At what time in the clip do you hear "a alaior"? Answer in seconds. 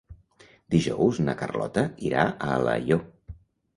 2.31-3.09